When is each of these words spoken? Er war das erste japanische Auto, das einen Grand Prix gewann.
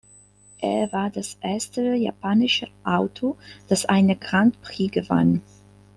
Er 0.57 0.91
war 0.93 1.11
das 1.11 1.37
erste 1.41 1.93
japanische 1.93 2.69
Auto, 2.83 3.37
das 3.67 3.85
einen 3.85 4.19
Grand 4.19 4.59
Prix 4.63 4.91
gewann. 4.91 5.43